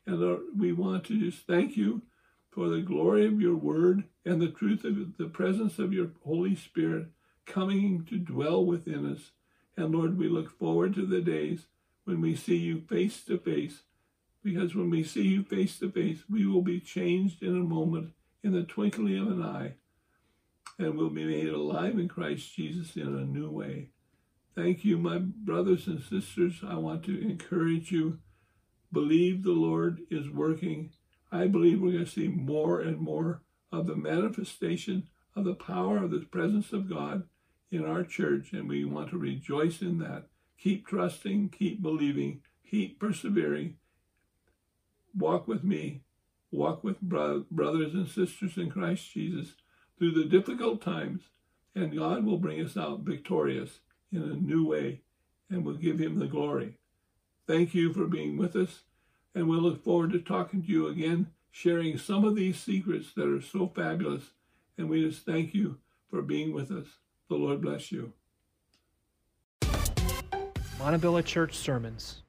And 0.06 0.18
Lord, 0.18 0.40
we 0.58 0.72
want 0.72 1.04
to 1.04 1.20
just 1.20 1.46
thank 1.46 1.76
you 1.76 2.00
for 2.50 2.70
the 2.70 2.80
glory 2.80 3.26
of 3.26 3.40
your 3.40 3.54
word 3.54 4.04
and 4.24 4.40
the 4.40 4.48
truth 4.48 4.82
of 4.82 5.18
the 5.18 5.26
presence 5.26 5.78
of 5.78 5.92
your 5.92 6.08
Holy 6.24 6.56
Spirit 6.56 7.08
coming 7.44 8.06
to 8.08 8.16
dwell 8.16 8.64
within 8.64 9.12
us. 9.12 9.32
And 9.76 9.94
Lord, 9.94 10.16
we 10.16 10.26
look 10.26 10.58
forward 10.58 10.94
to 10.94 11.04
the 11.04 11.20
days 11.20 11.66
when 12.04 12.22
we 12.22 12.34
see 12.34 12.56
you 12.56 12.80
face 12.80 13.22
to 13.24 13.36
face, 13.36 13.82
because 14.42 14.74
when 14.74 14.88
we 14.88 15.04
see 15.04 15.24
you 15.24 15.42
face 15.42 15.78
to 15.80 15.90
face, 15.90 16.20
we 16.30 16.46
will 16.46 16.62
be 16.62 16.80
changed 16.80 17.42
in 17.42 17.50
a 17.50 17.64
moment 17.64 18.12
in 18.44 18.52
the 18.52 18.62
twinkling 18.62 19.18
of 19.18 19.28
an 19.28 19.42
eye, 19.42 19.72
and 20.78 20.96
will 20.96 21.10
be 21.10 21.24
made 21.24 21.48
alive 21.48 21.98
in 21.98 22.08
Christ 22.08 22.54
Jesus 22.54 22.94
in 22.94 23.08
a 23.08 23.24
new 23.24 23.50
way. 23.50 23.88
Thank 24.54 24.84
you, 24.84 24.98
my 24.98 25.18
brothers 25.18 25.86
and 25.86 26.00
sisters. 26.00 26.60
I 26.64 26.76
want 26.76 27.04
to 27.04 27.20
encourage 27.20 27.90
you. 27.90 28.18
Believe 28.92 29.42
the 29.42 29.52
Lord 29.52 30.02
is 30.10 30.30
working. 30.30 30.90
I 31.32 31.46
believe 31.46 31.80
we're 31.80 31.92
going 31.92 32.04
to 32.04 32.10
see 32.10 32.28
more 32.28 32.80
and 32.80 32.98
more 32.98 33.42
of 33.72 33.86
the 33.86 33.96
manifestation 33.96 35.08
of 35.34 35.44
the 35.44 35.54
power 35.54 35.96
of 35.96 36.10
the 36.10 36.20
presence 36.20 36.72
of 36.72 36.88
God 36.88 37.24
in 37.72 37.84
our 37.84 38.04
church, 38.04 38.52
and 38.52 38.68
we 38.68 38.84
want 38.84 39.10
to 39.10 39.18
rejoice 39.18 39.80
in 39.80 39.98
that. 39.98 40.26
Keep 40.58 40.86
trusting, 40.86 41.48
keep 41.48 41.82
believing, 41.82 42.42
keep 42.70 43.00
persevering. 43.00 43.76
Walk 45.16 45.48
with 45.48 45.64
me 45.64 46.02
walk 46.54 46.84
with 46.84 47.00
bro- 47.00 47.44
brothers 47.50 47.94
and 47.94 48.08
sisters 48.08 48.56
in 48.56 48.70
Christ 48.70 49.12
Jesus 49.12 49.54
through 49.98 50.12
the 50.12 50.24
difficult 50.24 50.80
times, 50.80 51.22
and 51.74 51.96
God 51.96 52.24
will 52.24 52.38
bring 52.38 52.64
us 52.64 52.76
out 52.76 53.00
victorious 53.00 53.80
in 54.12 54.22
a 54.22 54.34
new 54.34 54.66
way, 54.66 55.00
and 55.50 55.64
we'll 55.64 55.74
give 55.74 55.98
him 55.98 56.18
the 56.18 56.26
glory. 56.26 56.78
Thank 57.46 57.74
you 57.74 57.92
for 57.92 58.06
being 58.06 58.36
with 58.36 58.56
us, 58.56 58.84
and 59.34 59.48
we'll 59.48 59.60
look 59.60 59.82
forward 59.82 60.12
to 60.12 60.20
talking 60.20 60.62
to 60.62 60.68
you 60.68 60.86
again, 60.86 61.28
sharing 61.50 61.98
some 61.98 62.24
of 62.24 62.36
these 62.36 62.58
secrets 62.58 63.12
that 63.14 63.28
are 63.28 63.42
so 63.42 63.70
fabulous, 63.74 64.30
and 64.78 64.88
we 64.88 65.06
just 65.06 65.26
thank 65.26 65.54
you 65.54 65.78
for 66.08 66.22
being 66.22 66.52
with 66.54 66.70
us. 66.70 66.86
The 67.28 67.36
Lord 67.36 67.60
bless 67.60 67.90
you. 67.90 68.12
Montebello 70.78 71.22
Church 71.22 71.56
Sermons. 71.56 72.23